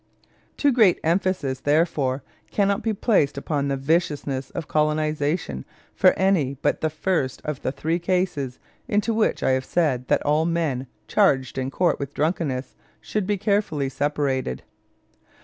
[0.57, 6.81] Too great emphasis, therefore, cannot be placed upon the viciousness of colonization for any but
[6.81, 11.59] the first of the three classes into which I have said that all men charged
[11.59, 14.63] in court with drunkenness should be carefully separated.